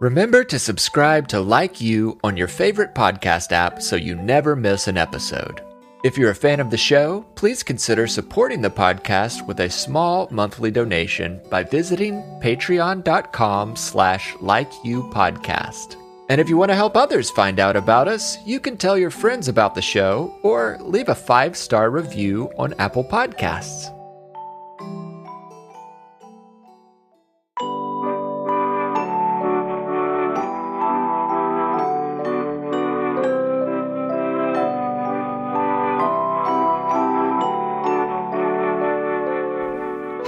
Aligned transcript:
Remember 0.00 0.44
to 0.44 0.60
subscribe 0.60 1.26
to 1.28 1.40
Like 1.40 1.80
You 1.80 2.20
on 2.22 2.36
your 2.36 2.46
favorite 2.46 2.94
podcast 2.94 3.50
app 3.50 3.82
so 3.82 3.96
you 3.96 4.14
never 4.14 4.54
miss 4.54 4.86
an 4.86 4.96
episode. 4.96 5.60
If 6.04 6.16
you're 6.16 6.30
a 6.30 6.36
fan 6.36 6.60
of 6.60 6.70
the 6.70 6.76
show, 6.76 7.26
please 7.34 7.64
consider 7.64 8.06
supporting 8.06 8.62
the 8.62 8.70
podcast 8.70 9.44
with 9.48 9.58
a 9.58 9.68
small 9.68 10.28
monthly 10.30 10.70
donation 10.70 11.40
by 11.50 11.64
visiting 11.64 12.22
patreon.com 12.40 13.74
slash 13.74 14.34
likeyoupodcast. 14.34 15.96
And 16.28 16.40
if 16.40 16.48
you 16.48 16.56
want 16.56 16.70
to 16.70 16.76
help 16.76 16.96
others 16.96 17.30
find 17.30 17.58
out 17.58 17.74
about 17.74 18.06
us, 18.06 18.38
you 18.46 18.60
can 18.60 18.76
tell 18.76 18.96
your 18.96 19.10
friends 19.10 19.48
about 19.48 19.74
the 19.74 19.82
show 19.82 20.38
or 20.44 20.78
leave 20.80 21.08
a 21.08 21.14
five-star 21.14 21.90
review 21.90 22.48
on 22.56 22.72
Apple 22.74 23.02
Podcasts. 23.02 23.92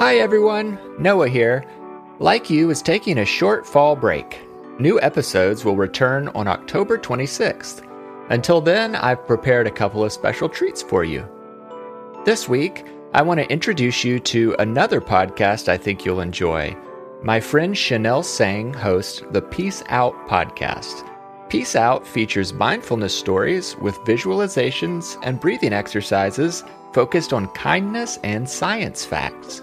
Hi 0.01 0.17
everyone, 0.17 0.79
Noah 0.99 1.29
here. 1.29 1.63
Like 2.21 2.49
You 2.49 2.71
is 2.71 2.81
taking 2.81 3.19
a 3.19 3.27
short 3.27 3.67
fall 3.67 3.95
break. 3.95 4.41
New 4.79 4.99
episodes 4.99 5.63
will 5.63 5.77
return 5.77 6.29
on 6.29 6.49
October 6.49 6.97
26th. 6.97 7.87
Until 8.31 8.63
then, 8.63 8.97
I've 8.97 9.27
prepared 9.27 9.67
a 9.67 9.71
couple 9.71 10.03
of 10.03 10.11
special 10.11 10.49
treats 10.49 10.81
for 10.81 11.05
you. 11.05 11.29
This 12.25 12.49
week, 12.49 12.87
I 13.13 13.21
want 13.21 13.41
to 13.41 13.53
introduce 13.53 14.03
you 14.03 14.19
to 14.21 14.57
another 14.59 15.03
podcast 15.03 15.69
I 15.69 15.77
think 15.77 16.07
you'll 16.07 16.21
enjoy. 16.21 16.75
My 17.23 17.39
friend 17.39 17.77
Chanel 17.77 18.23
Tsang 18.23 18.73
hosts 18.73 19.23
the 19.33 19.43
Peace 19.43 19.83
Out 19.91 20.15
podcast. 20.27 21.07
Peace 21.51 21.77
Out 21.77 22.07
features 22.07 22.55
mindfulness 22.55 23.15
stories 23.15 23.77
with 23.77 23.97
visualizations 24.07 25.19
and 25.23 25.39
breathing 25.39 25.75
exercises 25.75 26.65
focused 26.95 27.35
on 27.35 27.49
kindness 27.49 28.19
and 28.25 28.49
science 28.49 29.05
facts. 29.05 29.61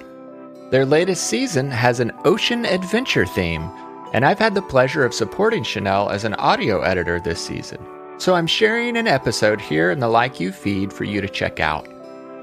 Their 0.70 0.86
latest 0.86 1.28
season 1.28 1.72
has 1.72 2.02
an 2.02 2.12
ocean 2.26 2.66
adventure 2.66 3.26
theme, 3.26 3.72
and 4.12 4.26
I've 4.26 4.40
had 4.40 4.54
the 4.54 4.62
pleasure 4.62 5.06
of 5.06 5.14
supporting 5.14 5.64
Chanel 5.64 6.10
as 6.10 6.26
an 6.26 6.34
audio 6.34 6.82
editor 6.82 7.22
this 7.22 7.40
season. 7.40 7.80
So 8.18 8.36
I'm 8.36 8.48
sharing 8.48 8.98
an 8.98 9.08
episode 9.08 9.62
here 9.62 9.92
in 9.92 10.00
the 10.00 10.10
Like 10.10 10.42
You 10.42 10.52
feed 10.52 10.92
for 10.92 11.06
you 11.06 11.22
to 11.22 11.30
check 11.30 11.62
out. 11.62 11.88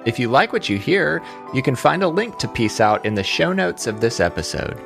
If 0.06 0.19
you 0.19 0.28
like 0.28 0.55
what 0.55 0.70
you 0.70 0.78
hear, 0.78 1.22
you 1.53 1.62
can 1.62 1.77
find 1.77 2.03
a 2.03 2.08
link 2.08 2.39
to 2.39 2.48
Peace 2.48 2.81
Out 2.81 3.05
in 3.05 3.14
the 3.14 3.22
show 3.22 3.53
notes 3.53 3.86
of 3.86 4.00
this 4.00 4.20
episode. 4.20 4.81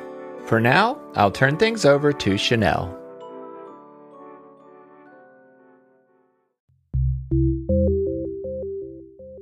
For 0.45 0.59
now, 0.59 0.99
I'll 1.15 1.31
turn 1.31 1.55
things 1.55 1.85
over 1.85 2.11
to 2.11 2.37
Chanel. 2.37 2.93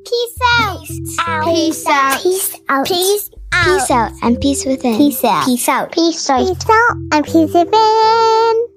Peace 0.06 0.38
out. 0.60 0.82
Peace 0.86 1.18
out. 1.20 1.46
Peace 1.46 1.88
out. 1.88 2.22
Peace 2.22 2.56
out. 2.70 2.88
Peace 2.88 3.30
out. 3.58 3.66
Peace 3.66 3.92
out 3.92 4.12
and 4.22 4.40
peace 4.40 4.66
within. 4.66 4.98
Peace 4.98 5.24
out. 5.24 5.46
Peace 5.46 5.70
out. 5.70 5.92
Peace 5.92 6.30
out. 6.30 6.40
Peace 6.40 6.70
out 6.70 6.98
and 7.12 7.26
peace 7.26 7.54
within. 7.54 8.68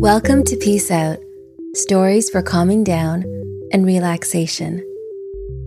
Welcome 0.00 0.44
to 0.44 0.56
Peace 0.56 0.90
Out 0.90 1.18
Stories 1.74 2.30
for 2.30 2.42
Calming 2.42 2.82
Down 2.82 3.22
and 3.72 3.86
Relaxation. 3.86 4.82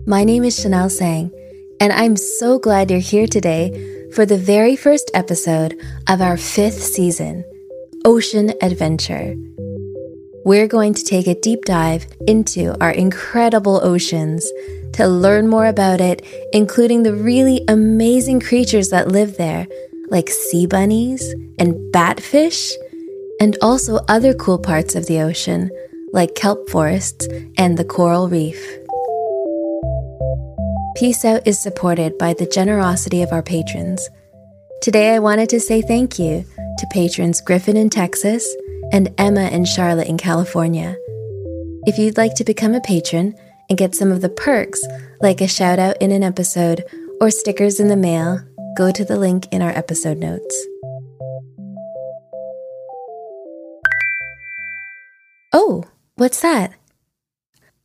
My 0.06 0.24
name 0.24 0.44
is 0.44 0.60
Chanel 0.60 0.90
Tsang, 0.90 1.30
and 1.80 1.92
I'm 1.92 2.16
so 2.16 2.58
glad 2.58 2.90
you're 2.90 3.00
here 3.00 3.26
today 3.26 4.10
for 4.12 4.26
the 4.26 4.38
very 4.38 4.76
first 4.76 5.10
episode 5.14 5.80
of 6.08 6.20
our 6.20 6.36
fifth 6.36 6.82
season, 6.82 7.42
Ocean 8.04 8.52
Adventure. 8.60 9.34
We're 10.44 10.68
going 10.68 10.94
to 10.94 11.04
take 11.04 11.26
a 11.26 11.40
deep 11.40 11.64
dive 11.64 12.06
into 12.26 12.74
our 12.82 12.90
incredible 12.90 13.80
oceans 13.82 14.50
to 14.94 15.06
learn 15.06 15.48
more 15.48 15.66
about 15.66 16.00
it, 16.00 16.24
including 16.52 17.02
the 17.02 17.14
really 17.14 17.62
amazing 17.68 18.40
creatures 18.40 18.90
that 18.90 19.08
live 19.08 19.36
there, 19.36 19.66
like 20.08 20.28
sea 20.28 20.66
bunnies 20.66 21.34
and 21.58 21.74
batfish, 21.92 22.72
and 23.40 23.56
also 23.62 23.96
other 24.08 24.34
cool 24.34 24.58
parts 24.58 24.94
of 24.94 25.06
the 25.06 25.20
ocean, 25.20 25.70
like 26.12 26.34
kelp 26.34 26.68
forests 26.68 27.28
and 27.56 27.76
the 27.76 27.84
coral 27.84 28.28
reef. 28.28 28.60
Peace 30.96 31.24
Out 31.24 31.46
is 31.46 31.60
supported 31.60 32.18
by 32.18 32.34
the 32.34 32.46
generosity 32.46 33.22
of 33.22 33.32
our 33.32 33.42
patrons. 33.42 34.08
Today, 34.82 35.14
I 35.14 35.20
wanted 35.20 35.48
to 35.50 35.60
say 35.60 35.80
thank 35.80 36.18
you 36.18 36.44
to 36.78 36.86
patrons 36.92 37.40
Griffin 37.40 37.76
in 37.76 37.90
Texas 37.90 38.48
and 38.92 39.14
Emma 39.18 39.42
and 39.42 39.66
Charlotte 39.68 40.08
in 40.08 40.18
California. 40.18 40.96
If 41.86 41.98
you'd 41.98 42.16
like 42.16 42.34
to 42.34 42.44
become 42.44 42.74
a 42.74 42.80
patron 42.80 43.34
and 43.68 43.78
get 43.78 43.94
some 43.94 44.10
of 44.10 44.20
the 44.20 44.28
perks, 44.28 44.82
like 45.20 45.40
a 45.40 45.48
shout 45.48 45.78
out 45.78 46.00
in 46.00 46.10
an 46.12 46.22
episode 46.22 46.84
or 47.20 47.30
stickers 47.30 47.80
in 47.80 47.88
the 47.88 47.96
mail, 47.96 48.40
go 48.76 48.90
to 48.90 49.04
the 49.04 49.18
link 49.18 49.46
in 49.52 49.62
our 49.62 49.70
episode 49.70 50.18
notes. 50.18 50.66
Oh, 55.52 55.84
what's 56.16 56.40
that? 56.42 56.74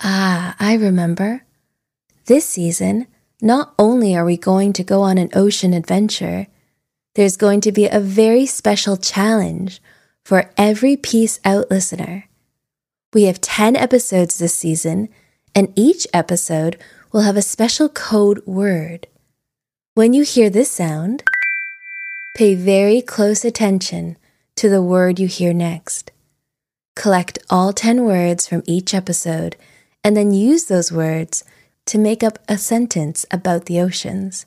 Ah, 0.02 0.56
I 0.60 0.76
remember. 0.76 1.44
This 2.26 2.48
season, 2.48 3.08
not 3.42 3.74
only 3.78 4.16
are 4.16 4.26
we 4.26 4.38
going 4.38 4.74
to 4.74 4.84
go 4.84 5.02
on 5.02 5.18
an 5.18 5.30
ocean 5.34 5.74
adventure, 5.74 6.48
there's 7.16 7.38
going 7.38 7.62
to 7.62 7.72
be 7.72 7.88
a 7.88 8.00
very 8.00 8.46
special 8.46 8.98
challenge 8.98 9.82
for 10.24 10.50
every 10.58 10.96
Peace 10.96 11.40
Out 11.46 11.70
listener. 11.70 12.30
We 13.14 13.24
have 13.24 13.42
10 13.42 13.76
episodes 13.76 14.40
this 14.40 14.56
season, 14.56 15.10
and 15.56 15.72
each 15.76 16.08
episode 16.14 16.78
will 17.12 17.22
have 17.22 17.38
a 17.38 17.42
special 17.42 17.90
code 17.90 18.46
word. 18.46 19.08
When 19.94 20.14
you 20.14 20.24
hear 20.24 20.50
this 20.50 20.72
sound, 20.72 21.24
pay 22.36 22.56
very 22.56 23.02
close 23.02 23.46
attention 23.46 24.18
to 24.56 24.70
the 24.70 24.82
word 24.82 25.20
you 25.20 25.28
hear 25.28 25.54
next. 25.54 26.12
Collect 26.96 27.40
all 27.50 27.74
10 27.74 28.04
words 28.04 28.48
from 28.48 28.64
each 28.66 28.94
episode 28.94 29.56
and 30.04 30.18
then 30.18 30.34
use 30.34 30.66
those 30.66 30.92
words 30.92 31.44
to 31.86 31.98
make 31.98 32.24
up 32.24 32.40
a 32.48 32.58
sentence 32.58 33.26
about 33.32 33.66
the 33.66 33.80
oceans. 33.80 34.46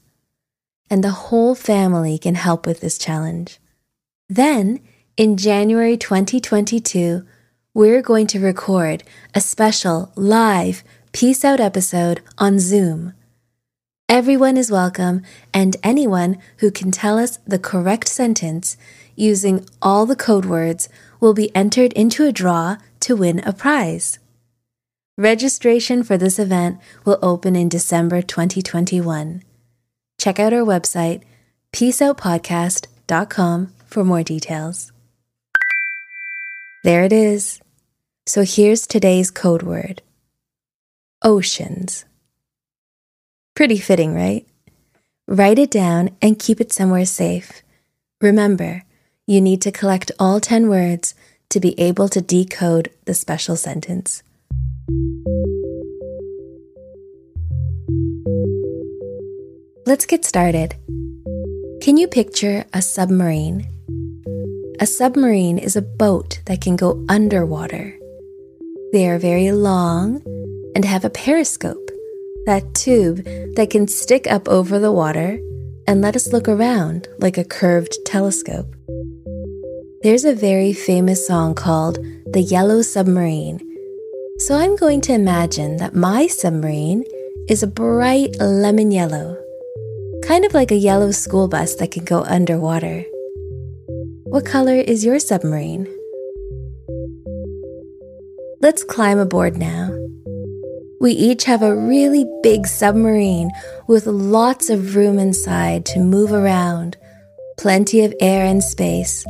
And 0.91 1.03
the 1.03 1.11
whole 1.11 1.55
family 1.55 2.19
can 2.19 2.34
help 2.34 2.67
with 2.67 2.81
this 2.81 2.99
challenge. 2.99 3.59
Then, 4.28 4.81
in 5.17 5.37
January 5.37 5.97
2022, 5.97 7.27
we're 7.75 8.03
going 8.03 8.27
to 8.28 8.41
record 8.41 9.03
a 9.34 9.41
special 9.41 10.12
live 10.17 10.83
Peace 11.16 11.44
Out 11.47 11.60
episode 11.60 12.21
on 12.37 12.59
Zoom. 12.59 13.15
Everyone 14.06 14.59
is 14.59 14.71
welcome, 14.71 15.22
and 15.54 15.75
anyone 15.82 16.37
who 16.59 16.71
can 16.71 16.91
tell 16.91 17.16
us 17.16 17.38
the 17.47 17.59
correct 17.59 18.06
sentence 18.06 18.77
using 19.15 19.66
all 19.81 20.05
the 20.05 20.15
code 20.15 20.44
words 20.44 20.91
will 21.19 21.32
be 21.32 21.56
entered 21.56 21.94
into 21.94 22.26
a 22.26 22.32
draw 22.32 22.76
to 23.00 23.16
win 23.16 23.38
a 23.47 23.55
prize. 23.55 24.19
Registration 25.16 26.03
for 26.03 26.19
this 26.19 26.38
event 26.38 26.78
will 27.06 27.19
open 27.22 27.56
in 27.56 27.71
December 27.71 28.21
2021. 28.21 29.43
Check 30.21 30.38
out 30.38 30.53
our 30.53 30.66
website, 30.66 31.22
peaceoutpodcast.com, 31.72 33.72
for 33.87 34.05
more 34.05 34.22
details. 34.22 34.93
There 36.84 37.05
it 37.05 37.15
is. 37.15 37.59
So 38.26 38.43
here's 38.43 38.87
today's 38.87 39.31
code 39.31 39.62
word 39.62 40.03
oceans. 41.26 42.04
Pretty 43.56 43.78
fitting, 43.78 44.14
right? 44.14 44.47
Write 45.26 45.59
it 45.59 45.72
down 45.72 46.10
and 46.22 46.38
keep 46.38 46.60
it 46.60 46.72
somewhere 46.72 47.04
safe. 47.04 47.62
Remember, 48.20 48.84
you 49.26 49.41
need 49.41 49.60
to 49.62 49.72
collect 49.72 50.12
all 50.20 50.38
10 50.38 50.69
words 50.69 51.17
to 51.49 51.58
be 51.58 51.78
able 51.81 52.08
to 52.11 52.20
decode 52.20 52.90
the 53.06 53.12
special 53.12 53.56
sentence. 53.56 54.23
Let's 59.84 60.06
get 60.06 60.25
started. 60.25 60.76
Can 61.81 61.96
you 61.96 62.06
picture 62.06 62.64
a 62.73 62.81
submarine? 62.81 63.67
A 64.78 64.87
submarine 64.87 65.58
is 65.58 65.75
a 65.75 65.82
boat 65.82 66.40
that 66.46 66.61
can 66.61 66.76
go 66.76 67.05
underwater. 67.08 67.99
They 68.93 69.08
are 69.08 69.19
very 69.19 69.50
long 69.50 70.23
and 70.76 70.84
have 70.84 71.06
a 71.06 71.11
periscope, 71.11 71.90
that 72.44 72.75
tube 72.75 73.25
that 73.56 73.70
can 73.70 73.88
stick 73.88 74.31
up 74.31 74.46
over 74.46 74.78
the 74.78 74.93
water 74.93 75.40
and 75.87 76.02
let 76.02 76.14
us 76.14 76.34
look 76.34 76.46
around 76.46 77.08
like 77.19 77.38
a 77.38 77.44
curved 77.44 77.96
telescope. 78.05 78.76
There's 80.02 80.26
a 80.26 80.34
very 80.34 80.75
famous 80.75 81.26
song 81.26 81.55
called 81.55 81.99
The 82.26 82.43
Yellow 82.43 82.82
Submarine. 82.82 83.58
So 84.37 84.55
I'm 84.55 84.76
going 84.76 85.00
to 85.08 85.14
imagine 85.14 85.78
that 85.78 85.94
my 85.94 86.26
submarine 86.26 87.05
is 87.49 87.62
a 87.62 87.67
bright 87.67 88.37
lemon 88.38 88.93
yellow, 88.93 89.34
kind 90.25 90.44
of 90.44 90.52
like 90.52 90.73
a 90.73 90.76
yellow 90.76 91.11
school 91.11 91.49
bus 91.49 91.75
that 91.76 91.90
can 91.90 92.05
go 92.05 92.20
underwater. 92.25 93.02
what 94.25 94.44
color 94.44 94.75
is 94.75 95.06
your 95.06 95.20
submarine? 95.20 95.88
Let's 98.61 98.84
climb 98.84 99.19
aboard 99.19 99.56
now. 99.56 99.95
We 101.00 101.12
each 101.12 101.44
have 101.44 101.62
a 101.62 101.76
really 101.76 102.25
big 102.43 102.66
submarine 102.66 103.50
with 103.87 104.06
lots 104.06 104.70
of 104.70 104.96
room 104.96 105.19
inside 105.19 105.84
to 105.87 106.00
move 106.00 106.32
around, 106.32 106.96
plenty 107.58 108.02
of 108.02 108.14
air 108.20 108.46
and 108.46 108.62
space. 108.62 109.25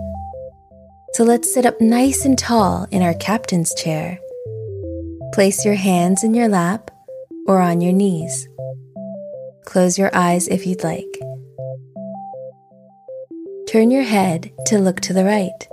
So 1.15 1.25
let's 1.25 1.53
sit 1.53 1.67
up 1.67 1.81
nice 1.81 2.25
and 2.25 2.39
tall 2.39 2.87
in 2.91 3.03
our 3.03 3.15
captain's 3.15 3.75
chair. 3.75 4.19
Place 5.33 5.65
your 5.65 5.75
hands 5.75 6.23
in 6.23 6.35
your 6.35 6.49
lap 6.49 6.91
or 7.47 7.61
on 7.61 7.81
your 7.81 7.93
knees. 7.93 8.49
Close 9.65 9.99
your 9.99 10.11
eyes 10.15 10.47
if 10.49 10.67
you'd 10.67 10.85
like. 10.85 11.05
Turn 13.69 13.91
your 13.91 14.05
head 14.05 14.53
to 14.67 14.79
look 14.79 15.01
to 15.01 15.13
the 15.13 15.25
right. 15.25 15.69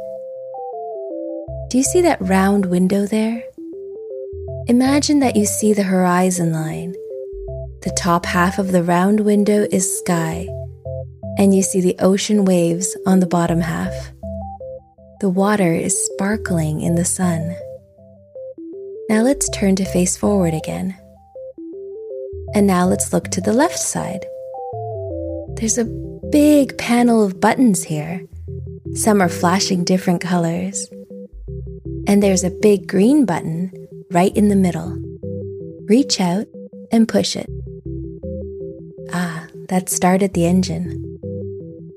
Do 1.70 1.78
you 1.78 1.84
see 1.84 2.02
that 2.02 2.22
round 2.22 2.66
window 2.66 3.06
there? 3.06 3.44
Imagine 4.68 5.20
that 5.20 5.36
you 5.36 5.46
see 5.46 5.74
the 5.74 5.84
horizon 5.84 6.54
line. 6.54 6.94
The 7.82 7.94
top 7.98 8.26
half 8.26 8.60
of 8.60 8.72
the 8.72 8.82
round 8.82 9.20
window 9.20 9.68
is 9.70 10.00
sky, 10.00 10.48
and 11.38 11.54
you 11.54 11.62
see 11.62 11.82
the 11.82 11.98
ocean 12.00 12.46
waves 12.46 12.96
on 13.06 13.20
the 13.20 13.26
bottom 13.26 13.60
half. 13.60 13.94
The 15.20 15.30
water 15.30 15.74
is 15.74 16.06
sparkling 16.06 16.80
in 16.80 16.96
the 16.96 17.04
sun. 17.04 17.58
Now 19.10 19.22
let's 19.22 19.50
turn 19.50 19.76
to 19.76 19.86
face 19.86 20.16
forward 20.16 20.54
again. 20.54 20.96
And 22.56 22.66
now 22.66 22.86
let's 22.86 23.12
look 23.12 23.30
to 23.32 23.42
the 23.42 23.52
left 23.52 23.78
side. 23.78 24.26
There's 25.56 25.78
a 25.78 25.92
big 26.32 26.78
panel 26.78 27.22
of 27.22 27.42
buttons 27.42 27.84
here. 27.84 28.26
Some 28.94 29.22
are 29.22 29.28
flashing 29.28 29.84
different 29.84 30.22
colors. 30.22 30.90
And 32.08 32.24
there's 32.24 32.46
a 32.46 32.50
big 32.50 32.88
green 32.88 33.26
button 33.26 33.74
right 34.14 34.36
in 34.38 34.50
the 34.50 34.56
middle. 34.56 34.98
Reach 35.86 36.22
out 36.22 36.46
and 36.92 37.10
push 37.10 37.36
it. 37.36 37.50
Ah, 39.12 39.48
that 39.70 39.90
started 39.90 40.34
the 40.34 40.46
engine. 40.46 41.20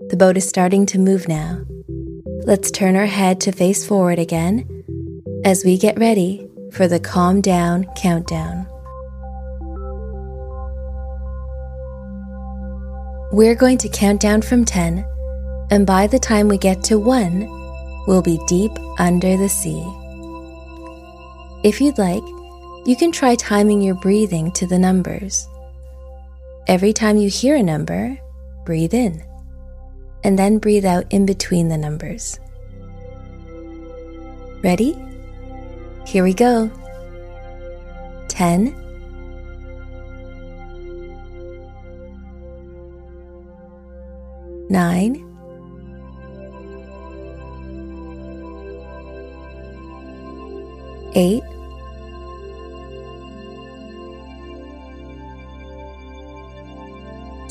The 0.08 0.16
boat 0.16 0.36
is 0.36 0.48
starting 0.48 0.86
to 0.86 0.98
move 0.98 1.28
now. 1.28 1.62
Let's 2.44 2.70
turn 2.70 2.96
our 2.96 3.06
head 3.06 3.40
to 3.42 3.52
face 3.52 3.86
forward 3.86 4.18
again 4.18 4.66
as 5.44 5.64
we 5.64 5.76
get 5.76 5.98
ready 5.98 6.48
for 6.72 6.88
the 6.88 7.00
calm 7.00 7.40
down 7.40 7.86
countdown. 7.96 8.66
We're 13.32 13.56
going 13.56 13.78
to 13.78 13.88
count 13.88 14.20
down 14.20 14.40
from 14.40 14.64
10, 14.64 15.04
and 15.70 15.86
by 15.86 16.06
the 16.06 16.18
time 16.18 16.48
we 16.48 16.56
get 16.56 16.82
to 16.84 16.98
1, 16.98 18.04
we'll 18.06 18.22
be 18.22 18.40
deep 18.46 18.72
under 18.98 19.36
the 19.36 19.48
sea. 19.48 19.84
If 21.66 21.80
you'd 21.80 21.98
like, 21.98 22.22
you 22.86 22.94
can 22.96 23.10
try 23.10 23.34
timing 23.34 23.82
your 23.82 23.96
breathing 23.96 24.52
to 24.52 24.68
the 24.68 24.78
numbers. 24.78 25.48
Every 26.68 26.92
time 26.92 27.16
you 27.16 27.28
hear 27.28 27.56
a 27.56 27.62
number, 27.62 28.16
breathe 28.64 28.94
in, 28.94 29.20
and 30.22 30.38
then 30.38 30.58
breathe 30.58 30.84
out 30.84 31.06
in 31.10 31.26
between 31.26 31.66
the 31.66 31.76
numbers. 31.76 32.38
Ready? 34.62 34.96
Here 36.06 36.22
we 36.22 36.34
go. 36.34 36.70
10, 38.28 38.72
9, 44.70 45.26
eight, 51.16 51.42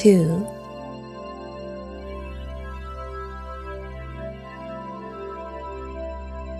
two, 0.00 0.38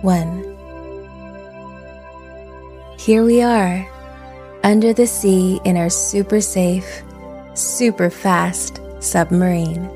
one. 0.03 0.43
Here 2.99 3.23
we 3.23 3.41
are, 3.41 3.89
under 4.63 4.93
the 4.93 5.07
sea 5.07 5.59
in 5.65 5.75
our 5.75 5.89
super 5.89 6.39
safe, 6.39 7.01
super 7.55 8.11
fast 8.11 8.79
submarine. 8.99 9.89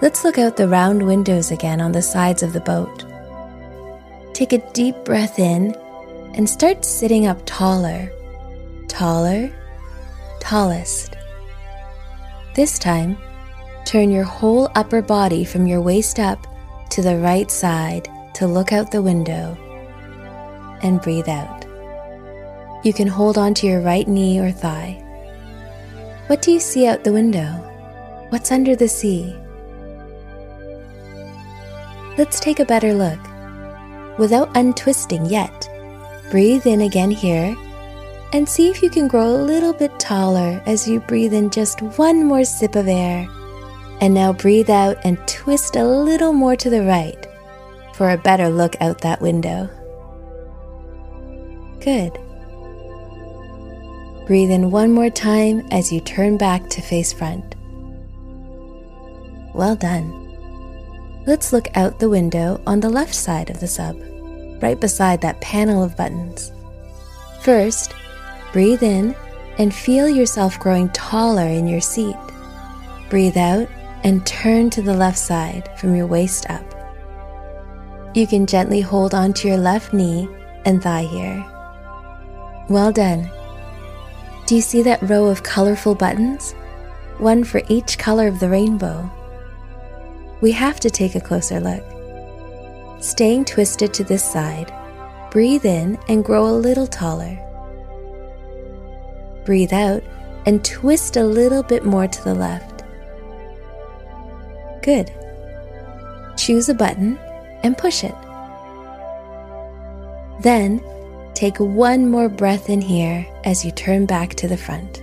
Let's 0.00 0.24
look 0.24 0.38
out 0.38 0.56
the 0.56 0.66
round 0.66 1.06
windows 1.06 1.52
again 1.52 1.80
on 1.80 1.92
the 1.92 2.02
sides 2.02 2.42
of 2.42 2.52
the 2.52 2.58
boat. 2.62 3.04
Take 4.34 4.52
a 4.52 4.72
deep 4.72 4.96
breath 5.04 5.38
in 5.38 5.76
and 6.34 6.50
start 6.50 6.84
sitting 6.84 7.28
up 7.28 7.40
taller, 7.46 8.10
taller, 8.88 9.52
tallest. 10.40 11.16
This 12.54 12.78
time, 12.78 13.16
turn 13.86 14.10
your 14.10 14.24
whole 14.24 14.70
upper 14.74 15.00
body 15.00 15.42
from 15.42 15.66
your 15.66 15.80
waist 15.80 16.18
up 16.18 16.46
to 16.90 17.00
the 17.00 17.16
right 17.16 17.50
side 17.50 18.10
to 18.34 18.46
look 18.46 18.74
out 18.74 18.90
the 18.90 19.00
window 19.00 19.56
and 20.82 21.00
breathe 21.00 21.30
out. 21.30 21.64
You 22.84 22.92
can 22.92 23.08
hold 23.08 23.38
onto 23.38 23.66
your 23.66 23.80
right 23.80 24.06
knee 24.06 24.38
or 24.38 24.50
thigh. 24.50 25.02
What 26.26 26.42
do 26.42 26.52
you 26.52 26.60
see 26.60 26.86
out 26.86 27.04
the 27.04 27.12
window? 27.14 27.48
What's 28.28 28.52
under 28.52 28.76
the 28.76 28.88
sea? 28.88 29.34
Let's 32.18 32.38
take 32.38 32.60
a 32.60 32.66
better 32.66 32.92
look. 32.92 33.18
Without 34.18 34.54
untwisting 34.54 35.24
yet, 35.24 35.70
breathe 36.30 36.66
in 36.66 36.82
again 36.82 37.10
here 37.10 37.56
and 38.32 38.48
see 38.48 38.70
if 38.70 38.82
you 38.82 38.88
can 38.88 39.08
grow 39.08 39.26
a 39.26 39.44
little 39.44 39.72
bit 39.72 39.98
taller 39.98 40.62
as 40.66 40.88
you 40.88 41.00
breathe 41.00 41.34
in 41.34 41.50
just 41.50 41.82
one 41.82 42.24
more 42.24 42.44
sip 42.44 42.76
of 42.76 42.88
air. 42.88 43.28
And 44.00 44.14
now 44.14 44.32
breathe 44.32 44.70
out 44.70 44.96
and 45.04 45.18
twist 45.28 45.76
a 45.76 45.84
little 45.84 46.32
more 46.32 46.56
to 46.56 46.70
the 46.70 46.82
right 46.82 47.26
for 47.94 48.10
a 48.10 48.18
better 48.18 48.48
look 48.48 48.74
out 48.80 49.00
that 49.02 49.20
window. 49.20 49.68
Good. 51.80 52.18
Breathe 54.26 54.50
in 54.50 54.70
one 54.70 54.92
more 54.92 55.10
time 55.10 55.66
as 55.70 55.92
you 55.92 56.00
turn 56.00 56.36
back 56.38 56.68
to 56.70 56.80
face 56.80 57.12
front. 57.12 57.54
Well 59.54 59.76
done. 59.76 60.18
Let's 61.26 61.52
look 61.52 61.68
out 61.76 61.98
the 61.98 62.08
window 62.08 62.60
on 62.66 62.80
the 62.80 62.88
left 62.88 63.14
side 63.14 63.50
of 63.50 63.60
the 63.60 63.68
sub, 63.68 63.96
right 64.62 64.80
beside 64.80 65.20
that 65.20 65.40
panel 65.40 65.82
of 65.82 65.96
buttons. 65.96 66.52
First, 67.42 67.94
breathe 68.52 68.82
in 68.82 69.14
and 69.58 69.74
feel 69.74 70.08
yourself 70.08 70.58
growing 70.58 70.88
taller 70.90 71.46
in 71.46 71.66
your 71.66 71.80
seat. 71.80 72.16
Breathe 73.10 73.36
out 73.36 73.68
and 74.04 74.24
turn 74.26 74.70
to 74.70 74.82
the 74.82 74.94
left 74.94 75.18
side 75.18 75.68
from 75.78 75.94
your 75.94 76.06
waist 76.06 76.48
up. 76.50 76.64
You 78.14 78.26
can 78.26 78.46
gently 78.46 78.80
hold 78.80 79.14
onto 79.14 79.48
your 79.48 79.56
left 79.56 79.92
knee 79.92 80.28
and 80.64 80.82
thigh 80.82 81.04
here. 81.04 81.44
Well 82.68 82.92
done. 82.92 83.30
Do 84.46 84.54
you 84.54 84.60
see 84.60 84.82
that 84.82 85.02
row 85.02 85.26
of 85.26 85.42
colorful 85.42 85.94
buttons? 85.94 86.52
One 87.18 87.44
for 87.44 87.62
each 87.68 87.98
color 87.98 88.26
of 88.26 88.40
the 88.40 88.48
rainbow. 88.48 89.10
We 90.40 90.52
have 90.52 90.80
to 90.80 90.90
take 90.90 91.14
a 91.14 91.20
closer 91.20 91.60
look. 91.60 91.84
Staying 93.00 93.44
twisted 93.44 93.94
to 93.94 94.04
this 94.04 94.24
side, 94.24 94.72
breathe 95.30 95.64
in 95.64 95.98
and 96.08 96.24
grow 96.24 96.46
a 96.46 96.52
little 96.52 96.86
taller. 96.86 97.38
Breathe 99.44 99.72
out 99.72 100.02
and 100.46 100.64
twist 100.64 101.16
a 101.16 101.24
little 101.24 101.62
bit 101.62 101.84
more 101.84 102.06
to 102.06 102.24
the 102.24 102.34
left. 102.34 102.84
Good. 104.82 105.12
Choose 106.36 106.68
a 106.68 106.74
button 106.74 107.18
and 107.62 107.78
push 107.78 108.04
it. 108.04 108.14
Then 110.40 110.80
Take 111.34 111.58
one 111.58 112.08
more 112.08 112.28
breath 112.28 112.68
in 112.68 112.80
here 112.80 113.26
as 113.44 113.64
you 113.64 113.72
turn 113.72 114.06
back 114.06 114.34
to 114.34 114.48
the 114.48 114.56
front. 114.56 115.02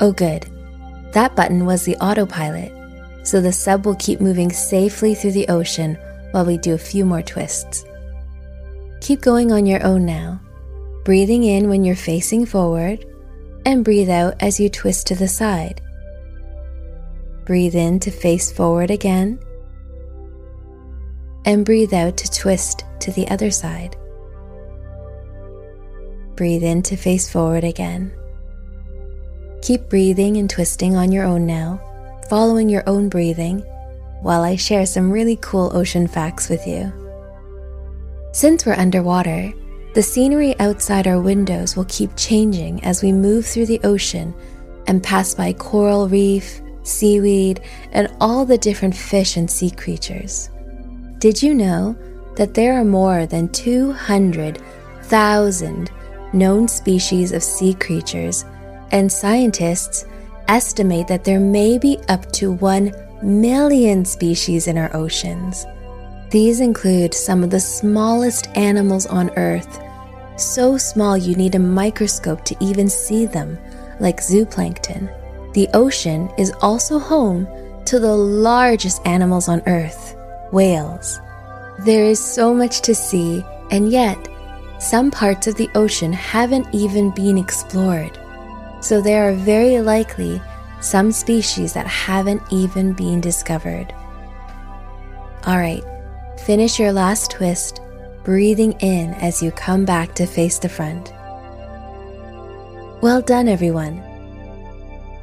Oh, 0.00 0.12
good. 0.12 0.46
That 1.12 1.34
button 1.34 1.66
was 1.66 1.84
the 1.84 1.96
autopilot, 1.96 2.72
so 3.26 3.40
the 3.40 3.52
sub 3.52 3.84
will 3.84 3.96
keep 3.96 4.20
moving 4.20 4.50
safely 4.50 5.14
through 5.14 5.32
the 5.32 5.48
ocean 5.48 5.98
while 6.30 6.44
we 6.44 6.56
do 6.56 6.74
a 6.74 6.78
few 6.78 7.04
more 7.04 7.22
twists. 7.22 7.84
Keep 9.00 9.22
going 9.22 9.52
on 9.52 9.66
your 9.66 9.84
own 9.84 10.06
now, 10.06 10.40
breathing 11.08 11.44
in 11.44 11.70
when 11.70 11.84
you're 11.84 11.96
facing 11.96 12.44
forward 12.44 13.02
and 13.64 13.82
breathe 13.82 14.10
out 14.10 14.34
as 14.42 14.60
you 14.60 14.68
twist 14.68 15.06
to 15.06 15.14
the 15.14 15.26
side. 15.26 15.80
Breathe 17.46 17.74
in 17.74 17.98
to 18.00 18.10
face 18.10 18.52
forward 18.52 18.90
again 18.90 19.38
and 21.46 21.64
breathe 21.64 21.94
out 21.94 22.18
to 22.18 22.30
twist 22.30 22.84
to 23.00 23.10
the 23.12 23.26
other 23.28 23.50
side. 23.50 23.96
Breathe 26.36 26.62
in 26.62 26.82
to 26.82 26.94
face 26.94 27.26
forward 27.26 27.64
again. 27.64 28.12
Keep 29.62 29.88
breathing 29.88 30.36
and 30.36 30.50
twisting 30.50 30.94
on 30.94 31.10
your 31.10 31.24
own 31.24 31.46
now, 31.46 31.80
following 32.28 32.68
your 32.68 32.86
own 32.86 33.08
breathing, 33.08 33.60
while 34.20 34.42
I 34.42 34.56
share 34.56 34.84
some 34.84 35.10
really 35.10 35.36
cool 35.40 35.74
ocean 35.74 36.06
facts 36.06 36.50
with 36.50 36.66
you. 36.66 36.92
Since 38.32 38.66
we're 38.66 38.74
underwater, 38.74 39.54
the 39.94 40.02
scenery 40.02 40.58
outside 40.60 41.06
our 41.06 41.20
windows 41.20 41.76
will 41.76 41.86
keep 41.86 42.10
changing 42.16 42.82
as 42.84 43.02
we 43.02 43.12
move 43.12 43.46
through 43.46 43.66
the 43.66 43.80
ocean 43.84 44.34
and 44.86 45.02
pass 45.02 45.34
by 45.34 45.52
coral 45.52 46.08
reef, 46.08 46.60
seaweed, 46.82 47.60
and 47.92 48.08
all 48.20 48.44
the 48.44 48.58
different 48.58 48.96
fish 48.96 49.36
and 49.36 49.50
sea 49.50 49.70
creatures. 49.70 50.50
Did 51.18 51.42
you 51.42 51.54
know 51.54 51.96
that 52.36 52.54
there 52.54 52.80
are 52.80 52.84
more 52.84 53.26
than 53.26 53.48
200,000 53.48 55.90
known 56.32 56.68
species 56.68 57.32
of 57.32 57.42
sea 57.42 57.74
creatures, 57.74 58.44
and 58.92 59.10
scientists 59.10 60.04
estimate 60.46 61.08
that 61.08 61.24
there 61.24 61.40
may 61.40 61.78
be 61.78 61.98
up 62.08 62.30
to 62.32 62.52
1 62.52 62.92
million 63.22 64.04
species 64.04 64.66
in 64.66 64.76
our 64.78 64.94
oceans. 64.94 65.66
These 66.30 66.60
include 66.60 67.14
some 67.14 67.42
of 67.42 67.48
the 67.48 67.60
smallest 67.60 68.48
animals 68.54 69.06
on 69.06 69.30
Earth, 69.38 69.80
so 70.36 70.76
small 70.76 71.16
you 71.16 71.34
need 71.34 71.54
a 71.54 71.58
microscope 71.58 72.44
to 72.44 72.56
even 72.60 72.88
see 72.88 73.24
them, 73.24 73.58
like 73.98 74.20
zooplankton. 74.20 75.10
The 75.54 75.68
ocean 75.72 76.30
is 76.36 76.52
also 76.60 76.98
home 76.98 77.48
to 77.86 77.98
the 77.98 78.14
largest 78.14 79.00
animals 79.06 79.48
on 79.48 79.62
Earth, 79.66 80.16
whales. 80.52 81.18
There 81.86 82.04
is 82.04 82.22
so 82.22 82.52
much 82.52 82.82
to 82.82 82.94
see, 82.94 83.42
and 83.70 83.90
yet, 83.90 84.18
some 84.78 85.10
parts 85.10 85.46
of 85.46 85.54
the 85.54 85.70
ocean 85.74 86.12
haven't 86.12 86.66
even 86.74 87.10
been 87.10 87.38
explored. 87.38 88.18
So 88.80 89.00
there 89.00 89.30
are 89.30 89.34
very 89.34 89.80
likely 89.80 90.42
some 90.80 91.10
species 91.10 91.72
that 91.72 91.86
haven't 91.86 92.42
even 92.50 92.92
been 92.92 93.22
discovered. 93.22 93.94
Alright, 95.46 95.84
finish 96.48 96.78
your 96.78 96.94
last 96.94 97.30
twist, 97.30 97.82
breathing 98.24 98.72
in 98.80 99.12
as 99.20 99.42
you 99.42 99.50
come 99.50 99.84
back 99.84 100.14
to 100.14 100.24
face 100.24 100.58
the 100.58 100.66
front. 100.66 101.12
Well 103.02 103.20
done, 103.20 103.48
everyone. 103.48 104.02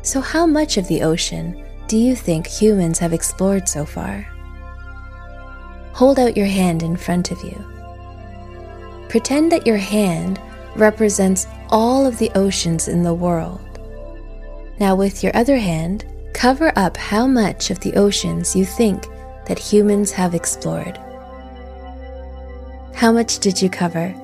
So, 0.03 0.21
how 0.21 0.45
much 0.45 0.77
of 0.77 0.87
the 0.87 1.01
ocean 1.01 1.65
do 1.87 1.97
you 1.97 2.15
think 2.15 2.45
humans 2.45 2.99
have 2.99 3.11
explored 3.11 3.67
so 3.67 3.87
far? 3.87 4.27
hold 5.93 6.19
out 6.19 6.37
your 6.37 6.45
hand 6.45 6.83
in 6.83 6.95
front 6.95 7.31
of 7.31 7.41
you. 7.41 7.57
Pretend 9.09 9.51
that 9.51 9.65
your 9.65 9.77
hand 9.77 10.39
represents 10.75 11.47
all 11.69 12.05
of 12.05 12.19
the 12.19 12.29
oceans 12.35 12.87
in 12.87 13.01
the 13.01 13.13
world. 13.15 13.79
Now, 14.79 14.93
with 14.93 15.23
your 15.23 15.35
other 15.35 15.57
hand, 15.57 16.05
cover 16.33 16.71
up 16.75 16.97
how 16.97 17.25
much 17.25 17.71
of 17.71 17.79
the 17.79 17.93
oceans 17.93 18.55
you 18.55 18.63
think 18.63 19.07
that 19.47 19.57
humans 19.57 20.11
have 20.11 20.35
explored. 20.35 20.99
How 22.95 23.11
much 23.11 23.39
did 23.39 23.61
you 23.61 23.69
cover? 23.69 24.15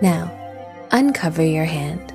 Now, 0.00 0.32
uncover 0.92 1.44
your 1.44 1.66
hand. 1.66 2.14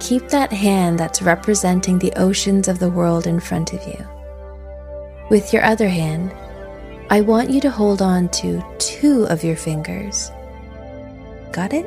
Keep 0.00 0.30
that 0.30 0.50
hand 0.50 0.98
that's 0.98 1.20
representing 1.20 1.98
the 1.98 2.14
oceans 2.16 2.66
of 2.66 2.78
the 2.78 2.88
world 2.88 3.26
in 3.26 3.40
front 3.40 3.74
of 3.74 3.86
you. 3.86 4.06
With 5.28 5.52
your 5.52 5.64
other 5.64 5.88
hand, 5.88 6.32
I 7.10 7.20
want 7.20 7.50
you 7.50 7.60
to 7.60 7.70
hold 7.70 8.00
on 8.00 8.30
to 8.30 8.64
two 8.78 9.24
of 9.24 9.44
your 9.44 9.56
fingers. 9.56 10.30
Got 11.52 11.74
it? 11.74 11.86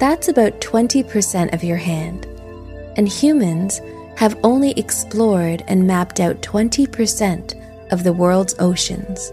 That's 0.00 0.26
about 0.26 0.60
20% 0.60 1.54
of 1.54 1.62
your 1.62 1.76
hand, 1.76 2.26
and 2.96 3.08
humans 3.08 3.80
have 4.16 4.36
only 4.42 4.72
explored 4.72 5.62
and 5.68 5.86
mapped 5.86 6.18
out 6.18 6.42
20% 6.42 7.62
of 7.90 8.04
the 8.04 8.12
world's 8.12 8.54
oceans. 8.58 9.32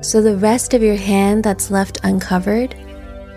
So 0.00 0.20
the 0.20 0.36
rest 0.36 0.74
of 0.74 0.82
your 0.82 0.96
hand 0.96 1.44
that's 1.44 1.70
left 1.70 1.98
uncovered 2.04 2.74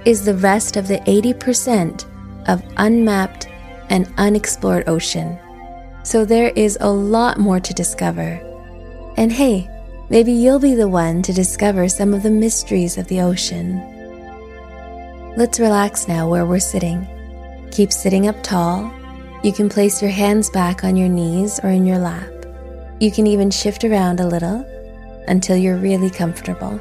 is 0.05 0.25
the 0.25 0.35
rest 0.35 0.77
of 0.77 0.87
the 0.87 0.99
80% 0.99 2.05
of 2.47 2.63
unmapped 2.77 3.47
and 3.89 4.11
unexplored 4.17 4.87
ocean. 4.87 5.39
So 6.03 6.25
there 6.25 6.49
is 6.55 6.77
a 6.81 6.89
lot 6.89 7.37
more 7.37 7.59
to 7.59 7.73
discover. 7.73 8.41
And 9.17 9.31
hey, 9.31 9.69
maybe 10.09 10.31
you'll 10.31 10.59
be 10.59 10.75
the 10.75 10.87
one 10.87 11.21
to 11.23 11.33
discover 11.33 11.89
some 11.89 12.13
of 12.13 12.23
the 12.23 12.29
mysteries 12.29 12.97
of 12.97 13.07
the 13.07 13.21
ocean. 13.21 13.81
Let's 15.35 15.59
relax 15.59 16.07
now 16.07 16.29
where 16.29 16.45
we're 16.45 16.59
sitting. 16.59 17.07
Keep 17.71 17.91
sitting 17.91 18.27
up 18.27 18.41
tall. 18.43 18.91
You 19.43 19.53
can 19.53 19.69
place 19.69 20.01
your 20.01 20.11
hands 20.11 20.49
back 20.49 20.83
on 20.83 20.97
your 20.97 21.09
knees 21.09 21.59
or 21.63 21.69
in 21.69 21.85
your 21.85 21.99
lap. 21.99 22.36
You 22.99 23.11
can 23.11 23.27
even 23.27 23.51
shift 23.51 23.83
around 23.83 24.19
a 24.19 24.27
little 24.27 24.65
until 25.27 25.57
you're 25.57 25.77
really 25.77 26.09
comfortable. 26.09 26.79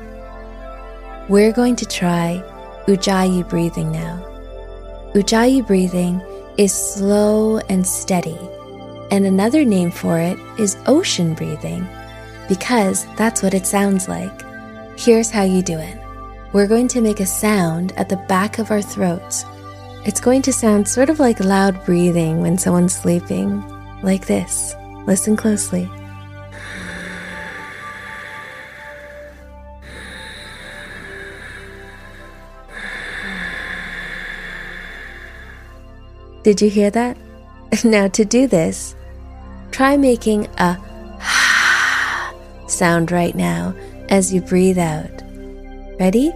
We're 1.28 1.52
going 1.52 1.76
to 1.76 1.86
try 1.86 2.42
Ujjayi 2.86 3.48
breathing 3.48 3.90
now. 3.92 4.22
Ujjayi 5.14 5.66
breathing 5.66 6.22
is 6.56 6.72
slow 6.72 7.58
and 7.68 7.86
steady 7.86 8.38
and 9.10 9.24
another 9.24 9.64
name 9.64 9.90
for 9.90 10.18
it 10.18 10.38
is 10.58 10.76
ocean 10.86 11.34
breathing, 11.34 11.86
because 12.48 13.06
that's 13.16 13.42
what 13.42 13.54
it 13.54 13.66
sounds 13.66 14.08
like. 14.08 14.42
Here's 14.98 15.30
how 15.30 15.42
you 15.42 15.62
do 15.62 15.78
it 15.78 15.98
we're 16.52 16.66
going 16.66 16.88
to 16.88 17.00
make 17.00 17.20
a 17.20 17.26
sound 17.26 17.92
at 17.96 18.08
the 18.08 18.16
back 18.28 18.58
of 18.58 18.70
our 18.70 18.80
throats. 18.80 19.44
It's 20.04 20.20
going 20.20 20.42
to 20.42 20.52
sound 20.52 20.88
sort 20.88 21.10
of 21.10 21.20
like 21.20 21.40
loud 21.40 21.84
breathing 21.84 22.40
when 22.40 22.56
someone's 22.56 22.96
sleeping, 22.96 23.62
like 24.02 24.26
this. 24.26 24.74
Listen 25.06 25.36
closely. 25.36 25.90
Did 36.46 36.62
you 36.62 36.70
hear 36.70 36.92
that? 36.92 37.16
Now, 37.84 38.06
to 38.06 38.24
do 38.24 38.46
this, 38.46 38.94
try 39.72 39.96
making 39.96 40.46
a 40.58 40.78
sound 42.68 43.10
right 43.10 43.34
now 43.34 43.74
as 44.10 44.32
you 44.32 44.42
breathe 44.42 44.78
out. 44.78 45.10
Ready? 45.98 46.28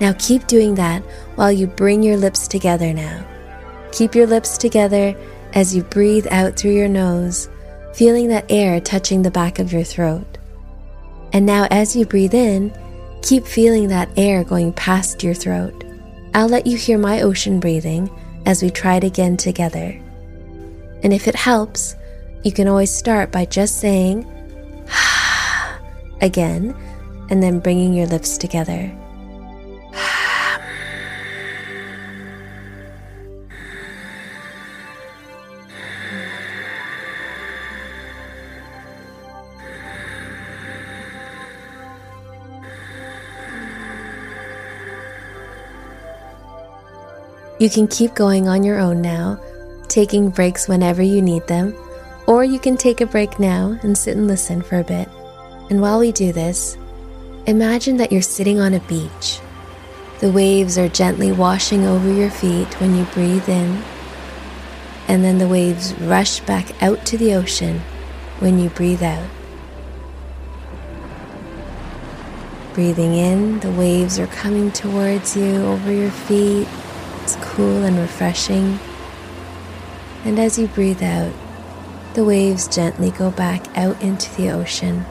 Now 0.00 0.12
keep 0.18 0.48
doing 0.48 0.74
that 0.74 1.04
while 1.36 1.52
you 1.52 1.68
bring 1.68 2.02
your 2.02 2.16
lips 2.16 2.48
together 2.48 2.92
now. 2.92 3.24
Keep 3.92 4.16
your 4.16 4.26
lips 4.26 4.58
together 4.58 5.14
as 5.52 5.76
you 5.76 5.84
breathe 5.84 6.26
out 6.32 6.56
through 6.56 6.74
your 6.74 6.88
nose, 6.88 7.48
feeling 7.94 8.26
that 8.30 8.50
air 8.50 8.80
touching 8.80 9.22
the 9.22 9.30
back 9.30 9.60
of 9.60 9.72
your 9.72 9.84
throat. 9.84 10.26
And 11.32 11.46
now, 11.46 11.68
as 11.70 11.94
you 11.94 12.04
breathe 12.04 12.34
in, 12.34 12.72
keep 13.24 13.46
feeling 13.46 13.88
that 13.88 14.10
air 14.18 14.44
going 14.44 14.70
past 14.74 15.24
your 15.24 15.32
throat. 15.32 15.82
I'll 16.34 16.48
let 16.48 16.66
you 16.66 16.76
hear 16.76 16.98
my 16.98 17.22
ocean 17.22 17.58
breathing 17.58 18.10
as 18.44 18.62
we 18.62 18.68
try 18.68 18.96
it 18.96 19.04
again 19.04 19.38
together. 19.38 19.98
And 21.02 21.10
if 21.10 21.26
it 21.26 21.34
helps, 21.34 21.96
you 22.42 22.52
can 22.52 22.68
always 22.68 22.94
start 22.94 23.32
by 23.32 23.46
just 23.46 23.80
saying 23.80 24.26
again 26.20 26.76
and 27.30 27.42
then 27.42 27.60
bringing 27.60 27.94
your 27.94 28.06
lips 28.06 28.36
together. 28.36 28.92
You 47.58 47.70
can 47.70 47.86
keep 47.86 48.14
going 48.14 48.48
on 48.48 48.64
your 48.64 48.80
own 48.80 49.00
now, 49.00 49.40
taking 49.86 50.28
breaks 50.30 50.66
whenever 50.66 51.02
you 51.02 51.22
need 51.22 51.46
them, 51.46 51.74
or 52.26 52.42
you 52.42 52.58
can 52.58 52.76
take 52.76 53.00
a 53.00 53.06
break 53.06 53.38
now 53.38 53.78
and 53.82 53.96
sit 53.96 54.16
and 54.16 54.26
listen 54.26 54.60
for 54.60 54.80
a 54.80 54.84
bit. 54.84 55.08
And 55.70 55.80
while 55.80 56.00
we 56.00 56.10
do 56.10 56.32
this, 56.32 56.76
imagine 57.46 57.96
that 57.98 58.10
you're 58.10 58.22
sitting 58.22 58.58
on 58.58 58.74
a 58.74 58.80
beach 58.80 59.40
The 60.20 60.30
waves 60.30 60.78
are 60.78 60.88
gently 60.88 61.32
washing 61.32 61.84
over 61.84 62.10
your 62.10 62.30
feet 62.30 62.80
when 62.80 62.96
you 62.96 63.04
breathe 63.06 63.48
in, 63.48 63.82
and 65.08 65.22
then 65.22 65.38
the 65.38 65.48
waves 65.48 65.92
rush 66.00 66.40
back 66.40 66.82
out 66.82 67.04
to 67.06 67.18
the 67.18 67.34
ocean 67.34 67.80
when 68.38 68.58
you 68.58 68.70
breathe 68.70 69.02
out. 69.02 69.28
Breathing 72.72 73.14
in, 73.14 73.60
the 73.60 73.70
waves 73.72 74.18
are 74.18 74.26
coming 74.28 74.72
towards 74.72 75.36
you 75.36 75.56
over 75.64 75.92
your 75.92 76.10
feet. 76.10 76.68
It's 77.24 77.36
cool 77.36 77.84
and 77.84 77.96
refreshing. 77.96 78.78
And 80.26 80.38
as 80.38 80.58
you 80.58 80.66
breathe 80.66 81.02
out, 81.02 81.32
the 82.12 82.22
waves 82.22 82.68
gently 82.68 83.12
go 83.12 83.30
back 83.30 83.66
out 83.78 84.02
into 84.02 84.30
the 84.34 84.50
ocean. 84.50 85.06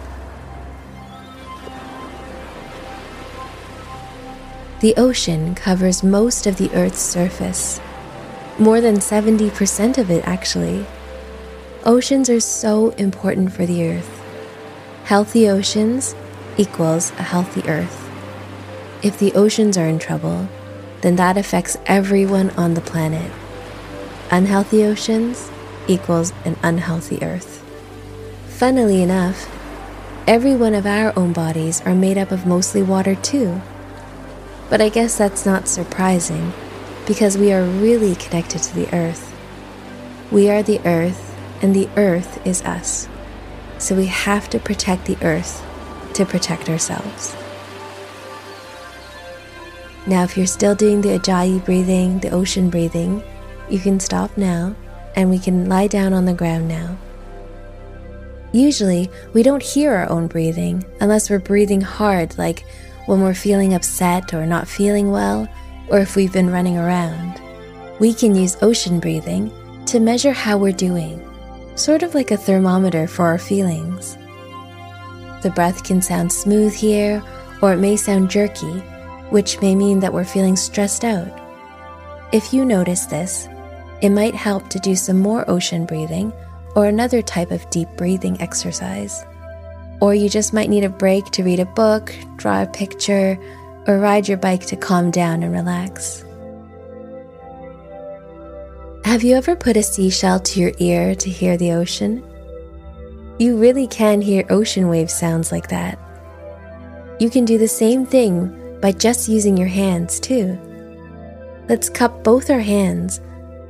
The 4.81 4.93
ocean 4.95 5.55
covers 5.55 6.03
most 6.03 6.45
of 6.45 6.57
the 6.57 6.69
Earth's 6.75 7.01
surface, 7.01 7.81
more 8.59 8.79
than 8.79 8.97
70% 8.97 9.97
of 9.97 10.11
it, 10.11 10.23
actually. 10.27 10.85
Oceans 11.83 12.29
are 12.29 12.39
so 12.39 12.89
important 12.91 13.53
for 13.53 13.65
the 13.65 13.89
Earth. 13.89 14.21
Healthy 15.05 15.49
oceans 15.49 16.13
equals 16.57 17.09
a 17.17 17.23
healthy 17.23 17.67
Earth. 17.67 18.07
If 19.01 19.17
the 19.17 19.33
oceans 19.33 19.79
are 19.79 19.87
in 19.87 19.97
trouble, 19.97 20.47
then 21.03 21.17
that 21.17 21.37
affects 21.37 21.77
everyone 21.85 22.49
on 22.51 22.75
the 22.75 22.81
planet. 22.81 23.29
Unhealthy 24.31 24.85
oceans 24.85 25.51
equals 25.85 26.31
an 26.45 26.55
unhealthy 26.63 27.21
Earth. 27.21 27.61
Funnily 28.47 29.01
enough, 29.01 29.49
every 30.25 30.55
one 30.55 30.73
of 30.73 30.85
our 30.85 31.11
own 31.19 31.33
bodies 31.33 31.81
are 31.81 31.93
made 31.93 32.17
up 32.17 32.31
of 32.31 32.45
mostly 32.45 32.81
water 32.81 33.15
too. 33.15 33.61
But 34.69 34.79
I 34.79 34.87
guess 34.87 35.17
that's 35.17 35.45
not 35.45 35.67
surprising 35.67 36.53
because 37.05 37.37
we 37.37 37.51
are 37.51 37.65
really 37.65 38.15
connected 38.15 38.63
to 38.63 38.73
the 38.73 38.95
Earth. 38.95 39.35
We 40.31 40.49
are 40.49 40.63
the 40.63 40.79
Earth, 40.87 41.37
and 41.61 41.75
the 41.75 41.89
Earth 41.97 42.39
is 42.47 42.61
us. 42.61 43.09
So 43.77 43.93
we 43.93 44.05
have 44.05 44.49
to 44.51 44.57
protect 44.57 45.03
the 45.03 45.17
Earth 45.21 45.61
to 46.13 46.25
protect 46.25 46.69
ourselves. 46.69 47.35
Now, 50.05 50.23
if 50.23 50.35
you're 50.35 50.45
still 50.45 50.75
doing 50.75 51.01
the 51.01 51.17
Ujjayi 51.17 51.63
breathing, 51.63 52.19
the 52.19 52.31
ocean 52.31 52.69
breathing, 52.69 53.23
you 53.69 53.79
can 53.79 53.99
stop 53.99 54.37
now 54.37 54.75
and 55.15 55.29
we 55.29 55.39
can 55.39 55.69
lie 55.69 55.87
down 55.87 56.13
on 56.13 56.25
the 56.25 56.33
ground 56.33 56.67
now. 56.67 56.97
Usually, 58.51 59.09
we 59.33 59.43
don't 59.43 59.63
hear 59.63 59.93
our 59.93 60.09
own 60.09 60.27
breathing 60.27 60.83
unless 61.01 61.29
we're 61.29 61.39
breathing 61.39 61.81
hard, 61.81 62.37
like 62.37 62.65
when 63.05 63.21
we're 63.21 63.33
feeling 63.33 63.73
upset 63.73 64.33
or 64.33 64.45
not 64.45 64.67
feeling 64.67 65.11
well, 65.11 65.47
or 65.89 65.99
if 65.99 66.15
we've 66.15 66.33
been 66.33 66.49
running 66.49 66.77
around. 66.77 67.41
We 67.99 68.13
can 68.13 68.35
use 68.35 68.61
ocean 68.61 68.99
breathing 68.99 69.51
to 69.87 69.99
measure 69.99 70.33
how 70.33 70.57
we're 70.57 70.71
doing, 70.71 71.21
sort 71.75 72.03
of 72.03 72.13
like 72.13 72.31
a 72.31 72.37
thermometer 72.37 73.07
for 73.07 73.25
our 73.25 73.39
feelings. 73.39 74.17
The 75.41 75.51
breath 75.55 75.83
can 75.83 76.01
sound 76.01 76.31
smooth 76.31 76.73
here, 76.73 77.23
or 77.61 77.73
it 77.73 77.77
may 77.77 77.95
sound 77.95 78.29
jerky, 78.29 78.83
which 79.33 79.59
may 79.61 79.73
mean 79.73 79.99
that 79.99 80.13
we're 80.13 80.23
feeling 80.23 80.55
stressed 80.55 81.03
out. 81.03 81.27
If 82.31 82.53
you 82.53 82.63
notice 82.63 83.07
this, 83.07 83.49
it 84.03 84.09
might 84.09 84.35
help 84.35 84.69
to 84.69 84.79
do 84.79 84.95
some 84.95 85.17
more 85.17 85.43
ocean 85.49 85.87
breathing 85.87 86.31
or 86.75 86.85
another 86.85 87.23
type 87.23 87.49
of 87.49 87.67
deep 87.71 87.87
breathing 87.97 88.39
exercise. 88.39 89.25
Or 90.01 90.13
you 90.13 90.29
just 90.29 90.53
might 90.53 90.69
need 90.69 90.83
a 90.83 90.89
break 90.89 91.25
to 91.31 91.43
read 91.43 91.59
a 91.59 91.65
book, 91.65 92.13
draw 92.35 92.61
a 92.61 92.67
picture, 92.67 93.39
or 93.87 93.97
ride 93.97 94.27
your 94.27 94.37
bike 94.37 94.67
to 94.67 94.75
calm 94.75 95.09
down 95.09 95.41
and 95.41 95.51
relax. 95.51 96.23
Have 99.03 99.23
you 99.23 99.35
ever 99.35 99.55
put 99.55 99.77
a 99.77 99.83
seashell 99.83 100.41
to 100.41 100.59
your 100.59 100.73
ear 100.77 101.15
to 101.15 101.29
hear 101.29 101.57
the 101.57 101.71
ocean? 101.71 102.23
You 103.39 103.57
really 103.57 103.87
can 103.87 104.21
hear 104.21 104.45
ocean 104.51 104.89
wave 104.89 105.09
sounds 105.09 105.51
like 105.51 105.69
that. 105.69 105.97
You 107.19 107.31
can 107.31 107.45
do 107.45 107.57
the 107.57 107.67
same 107.67 108.05
thing 108.05 108.59
by 108.83 108.91
just 108.91 109.29
using 109.29 109.55
your 109.55 109.69
hands, 109.69 110.19
too. 110.19 110.59
Let's 111.69 111.87
cup 111.87 112.21
both 112.21 112.49
our 112.49 112.59
hands 112.59 113.21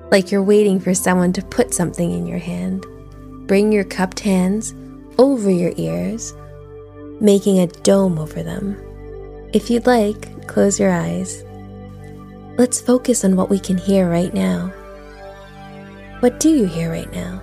like 0.09 0.31
you're 0.31 0.41
waiting 0.41 0.79
for 0.79 0.95
someone 0.95 1.31
to 1.33 1.45
put 1.45 1.71
something 1.71 2.11
in 2.11 2.25
your 2.25 2.39
hand. 2.39 2.83
Bring 3.45 3.71
your 3.71 3.83
cupped 3.83 4.19
hands 4.19 4.73
over 5.19 5.51
your 5.51 5.71
ears, 5.77 6.33
making 7.21 7.59
a 7.59 7.67
dome 7.67 8.17
over 8.17 8.41
them. 8.41 8.75
If 9.53 9.69
you'd 9.69 9.85
like, 9.85 10.47
close 10.47 10.79
your 10.79 10.89
eyes. 10.89 11.43
Let's 12.57 12.81
focus 12.81 13.23
on 13.23 13.35
what 13.35 13.51
we 13.51 13.59
can 13.59 13.77
hear 13.77 14.09
right 14.09 14.33
now. 14.33 14.69
What 16.21 16.39
do 16.39 16.49
you 16.49 16.65
hear 16.65 16.89
right 16.89 17.11
now? 17.13 17.39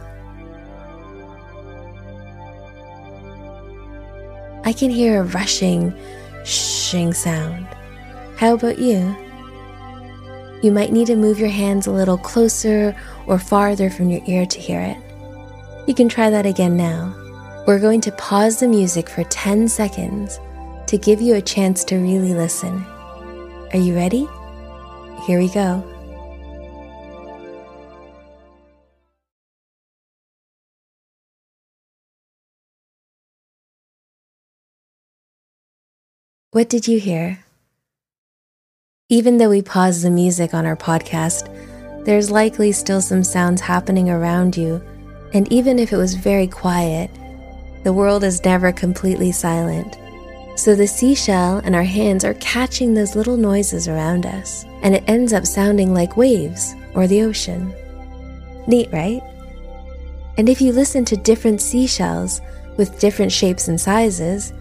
I 4.64 4.72
can 4.72 4.90
hear 4.90 5.20
a 5.20 5.24
rushing, 5.24 5.94
shing 6.44 7.12
sound. 7.12 7.66
How 8.36 8.54
about 8.54 8.78
you? 8.78 9.16
You 10.62 10.72
might 10.72 10.92
need 10.92 11.06
to 11.06 11.16
move 11.16 11.38
your 11.38 11.48
hands 11.48 11.86
a 11.86 11.92
little 11.92 12.18
closer 12.18 12.94
or 13.26 13.38
farther 13.38 13.88
from 13.90 14.10
your 14.10 14.22
ear 14.26 14.46
to 14.46 14.58
hear 14.58 14.80
it. 14.80 14.96
You 15.86 15.94
can 15.94 16.08
try 16.08 16.30
that 16.30 16.46
again 16.46 16.76
now. 16.76 17.14
We're 17.66 17.80
going 17.80 18.00
to 18.02 18.12
pause 18.12 18.60
the 18.60 18.68
music 18.68 19.08
for 19.08 19.24
10 19.24 19.68
seconds 19.68 20.38
to 20.86 20.98
give 20.98 21.20
you 21.20 21.34
a 21.34 21.42
chance 21.42 21.84
to 21.84 21.96
really 21.96 22.34
listen. 22.34 22.84
Are 23.72 23.78
you 23.78 23.94
ready? 23.94 24.26
Here 25.26 25.38
we 25.38 25.48
go. 25.48 25.84
What 36.52 36.68
did 36.68 36.88
you 36.88 36.98
hear? 36.98 37.44
Even 39.08 39.38
though 39.38 39.50
we 39.50 39.62
pause 39.62 40.02
the 40.02 40.10
music 40.10 40.52
on 40.52 40.66
our 40.66 40.74
podcast, 40.74 41.46
there's 42.04 42.28
likely 42.28 42.72
still 42.72 43.00
some 43.00 43.22
sounds 43.22 43.60
happening 43.60 44.10
around 44.10 44.56
you, 44.56 44.82
and 45.32 45.46
even 45.52 45.78
if 45.78 45.92
it 45.92 45.96
was 45.96 46.14
very 46.14 46.48
quiet, 46.48 47.08
the 47.84 47.92
world 47.92 48.24
is 48.24 48.44
never 48.44 48.72
completely 48.72 49.30
silent. 49.30 49.96
So 50.56 50.74
the 50.74 50.88
seashell 50.88 51.58
and 51.58 51.76
our 51.76 51.84
hands 51.84 52.24
are 52.24 52.34
catching 52.34 52.94
those 52.94 53.14
little 53.14 53.36
noises 53.36 53.86
around 53.86 54.26
us, 54.26 54.64
and 54.82 54.92
it 54.92 55.04
ends 55.06 55.32
up 55.32 55.46
sounding 55.46 55.94
like 55.94 56.16
waves 56.16 56.74
or 56.96 57.06
the 57.06 57.22
ocean. 57.22 57.72
Neat, 58.66 58.88
right? 58.92 59.22
And 60.36 60.48
if 60.48 60.60
you 60.60 60.72
listen 60.72 61.04
to 61.04 61.16
different 61.16 61.60
seashells 61.60 62.40
with 62.76 62.98
different 62.98 63.30
shapes 63.30 63.68
and 63.68 63.80
sizes, 63.80 64.52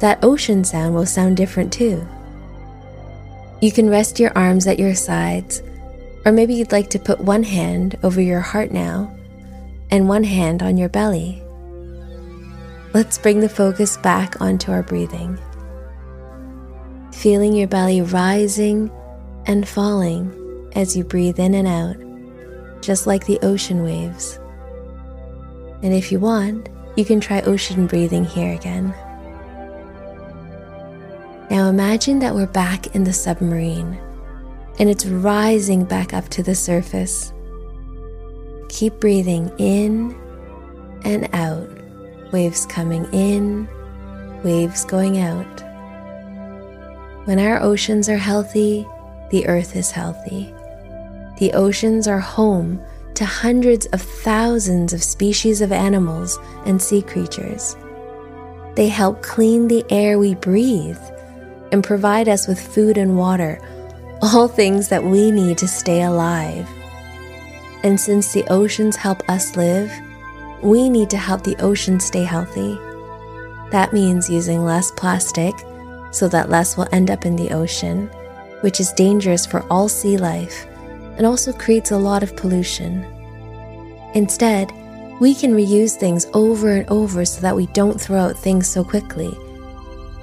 that 0.00 0.22
ocean 0.22 0.64
sound 0.64 0.94
will 0.94 1.06
sound 1.06 1.36
different 1.36 1.72
too. 1.72 2.06
You 3.60 3.72
can 3.72 3.88
rest 3.88 4.20
your 4.20 4.36
arms 4.36 4.66
at 4.66 4.78
your 4.78 4.94
sides, 4.94 5.62
or 6.24 6.32
maybe 6.32 6.54
you'd 6.54 6.72
like 6.72 6.90
to 6.90 6.98
put 6.98 7.20
one 7.20 7.42
hand 7.42 7.96
over 8.02 8.20
your 8.20 8.40
heart 8.40 8.70
now 8.70 9.16
and 9.90 10.08
one 10.08 10.24
hand 10.24 10.62
on 10.62 10.76
your 10.76 10.88
belly. 10.88 11.42
Let's 12.92 13.18
bring 13.18 13.40
the 13.40 13.48
focus 13.48 13.96
back 13.96 14.40
onto 14.40 14.72
our 14.72 14.82
breathing. 14.82 15.38
Feeling 17.12 17.54
your 17.54 17.68
belly 17.68 18.02
rising 18.02 18.90
and 19.46 19.66
falling 19.66 20.70
as 20.74 20.96
you 20.96 21.04
breathe 21.04 21.38
in 21.38 21.54
and 21.54 21.66
out, 21.66 22.82
just 22.82 23.06
like 23.06 23.24
the 23.24 23.38
ocean 23.40 23.82
waves. 23.82 24.38
And 25.82 25.94
if 25.94 26.10
you 26.10 26.18
want, 26.18 26.68
you 26.96 27.04
can 27.04 27.20
try 27.20 27.40
ocean 27.42 27.86
breathing 27.86 28.24
here 28.24 28.54
again. 28.54 28.94
Now 31.56 31.70
imagine 31.70 32.18
that 32.18 32.34
we're 32.34 32.46
back 32.46 32.94
in 32.94 33.04
the 33.04 33.14
submarine 33.14 33.98
and 34.78 34.90
it's 34.90 35.06
rising 35.06 35.86
back 35.86 36.12
up 36.12 36.28
to 36.28 36.42
the 36.42 36.54
surface. 36.54 37.32
Keep 38.68 39.00
breathing 39.00 39.50
in 39.56 40.14
and 41.02 41.30
out, 41.32 41.66
waves 42.30 42.66
coming 42.66 43.06
in, 43.10 43.66
waves 44.44 44.84
going 44.84 45.18
out. 45.18 45.62
When 47.24 47.38
our 47.38 47.62
oceans 47.62 48.10
are 48.10 48.18
healthy, 48.18 48.86
the 49.30 49.46
earth 49.46 49.76
is 49.76 49.90
healthy. 49.90 50.52
The 51.38 51.54
oceans 51.54 52.06
are 52.06 52.20
home 52.20 52.82
to 53.14 53.24
hundreds 53.24 53.86
of 53.94 54.02
thousands 54.02 54.92
of 54.92 55.02
species 55.02 55.62
of 55.62 55.72
animals 55.72 56.38
and 56.66 56.82
sea 56.82 57.00
creatures. 57.00 57.78
They 58.74 58.88
help 58.88 59.22
clean 59.22 59.68
the 59.68 59.86
air 59.88 60.18
we 60.18 60.34
breathe 60.34 61.00
and 61.72 61.82
provide 61.82 62.28
us 62.28 62.46
with 62.46 62.60
food 62.60 62.98
and 62.98 63.16
water, 63.16 63.60
all 64.22 64.48
things 64.48 64.88
that 64.88 65.04
we 65.04 65.30
need 65.30 65.58
to 65.58 65.68
stay 65.68 66.02
alive. 66.02 66.68
And 67.82 68.00
since 68.00 68.32
the 68.32 68.44
oceans 68.48 68.96
help 68.96 69.28
us 69.28 69.56
live, 69.56 69.92
we 70.62 70.88
need 70.88 71.10
to 71.10 71.16
help 71.16 71.44
the 71.44 71.56
ocean 71.62 72.00
stay 72.00 72.24
healthy. 72.24 72.78
That 73.70 73.92
means 73.92 74.30
using 74.30 74.64
less 74.64 74.90
plastic 74.92 75.54
so 76.10 76.28
that 76.28 76.50
less 76.50 76.76
will 76.76 76.88
end 76.92 77.10
up 77.10 77.26
in 77.26 77.36
the 77.36 77.50
ocean, 77.50 78.08
which 78.62 78.80
is 78.80 78.92
dangerous 78.92 79.44
for 79.44 79.66
all 79.70 79.88
sea 79.88 80.16
life 80.16 80.66
and 81.16 81.26
also 81.26 81.52
creates 81.52 81.90
a 81.90 81.96
lot 81.96 82.22
of 82.22 82.36
pollution. 82.36 83.04
Instead, 84.14 84.72
we 85.20 85.34
can 85.34 85.54
reuse 85.54 85.96
things 85.96 86.26
over 86.34 86.76
and 86.76 86.88
over 86.88 87.24
so 87.24 87.40
that 87.40 87.56
we 87.56 87.66
don't 87.68 88.00
throw 88.00 88.18
out 88.18 88.36
things 88.36 88.66
so 88.66 88.84
quickly, 88.84 89.36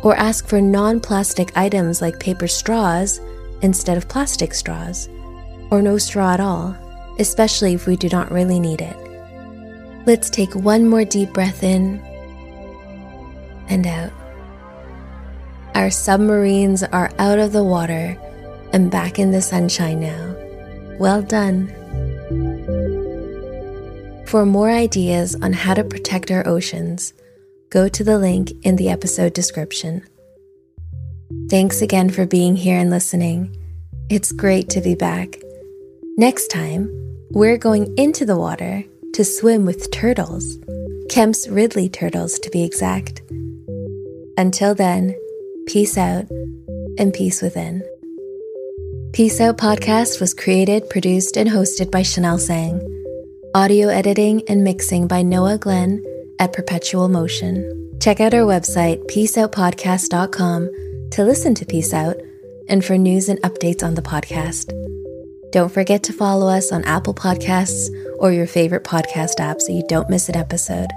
or 0.04 0.16
ask 0.16 0.48
for 0.48 0.62
non 0.62 1.00
plastic 1.00 1.56
items 1.58 2.02
like 2.02 2.20
paper 2.20 2.48
straws 2.48 3.20
instead 3.62 3.98
of 3.98 4.10
plastic 4.10 4.54
straws, 4.54 5.10
or 5.72 5.82
no 5.82 5.98
straw 5.98 6.34
at 6.34 6.40
all, 6.40 6.76
especially 7.20 7.74
if 7.74 7.88
we 7.88 7.96
do 7.96 8.10
not 8.10 8.32
really 8.32 8.60
need 8.60 8.82
it. 8.82 8.96
Let's 10.06 10.30
take 10.30 10.54
one 10.54 10.88
more 10.88 11.06
deep 11.06 11.32
breath 11.32 11.64
in 11.64 12.00
and 13.70 13.88
out. 13.88 14.12
Our 15.76 15.90
submarines 15.90 16.84
are 16.84 17.10
out 17.18 17.40
of 17.40 17.54
the 17.54 17.64
water 17.64 18.18
and 18.74 18.92
back 18.92 19.18
in 19.18 19.32
the 19.32 19.42
sunshine 19.42 20.02
now. 20.02 20.36
Well 21.00 21.22
done. 21.22 21.68
For 24.28 24.46
more 24.46 24.70
ideas 24.70 25.36
on 25.42 25.54
how 25.54 25.74
to 25.74 25.84
protect 25.84 26.32
our 26.32 26.46
oceans, 26.48 27.14
go 27.74 27.88
to 27.88 28.04
the 28.04 28.20
link 28.20 28.52
in 28.62 28.76
the 28.76 28.88
episode 28.88 29.34
description. 29.34 30.04
Thanks 31.50 31.82
again 31.82 32.12
for 32.12 32.28
being 32.28 32.56
here 32.56 32.78
and 32.78 32.92
listening. 32.92 33.58
It's 34.12 34.32
great 34.32 34.70
to 34.70 34.82
be 34.82 34.94
back. 34.94 35.40
Next 36.16 36.50
time, 36.50 36.88
we're 37.32 37.58
going 37.58 37.92
into 37.98 38.28
the 38.28 38.38
water 38.38 38.84
to 39.16 39.26
swim 39.26 39.66
with 39.66 39.90
turtles, 39.90 40.60
Kemp's 41.10 41.48
Ridley 41.48 41.90
turtles 41.90 42.38
to 42.40 42.52
be 42.52 42.64
exact. 42.64 43.24
Until 44.38 44.76
then, 44.76 45.16
peace 45.66 45.98
out 45.98 46.30
and 47.00 47.12
peace 47.12 47.42
within. 47.42 47.82
Peace 49.14 49.42
Out 49.42 49.58
Podcast 49.58 50.22
was 50.22 50.36
created, 50.36 50.92
produced, 50.92 51.38
and 51.38 51.50
hosted 51.50 51.90
by 51.90 52.04
Chanel 52.04 52.38
Tsang. 52.38 52.82
Audio 53.56 53.88
editing 53.88 54.44
and 54.48 54.64
mixing 54.64 55.08
by 55.08 55.24
Noah 55.24 55.58
Glenn 55.58 56.04
at 56.40 56.54
Perpetual 56.54 57.10
Motion. 57.10 57.92
Check 58.02 58.20
out 58.20 58.34
our 58.34 58.42
website, 58.42 59.06
peaceoutpodcast.com, 59.06 60.72
to 61.12 61.24
listen 61.24 61.56
to 61.56 61.66
Peace 61.66 61.94
Out 61.94 62.18
and 62.68 62.84
for 62.84 62.98
news 62.98 63.30
and 63.30 63.42
updates 63.42 63.84
on 63.84 63.96
the 63.96 64.02
podcast. 64.02 64.72
Don't 65.52 65.72
forget 65.72 66.04
to 66.04 66.14
follow 66.14 66.48
us 66.48 66.72
on 66.72 66.84
Apple 66.86 67.14
Podcasts 67.14 67.90
or 68.18 68.32
your 68.32 68.48
favorite 68.48 68.84
podcast 68.84 69.40
app 69.40 69.62
so 69.62 69.72
you 69.72 69.84
don't 69.88 70.10
miss 70.10 70.28
an 70.28 70.36
episode. 70.36 70.88